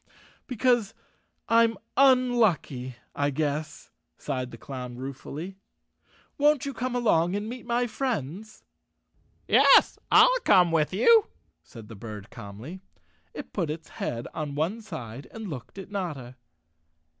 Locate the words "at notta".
15.77-16.35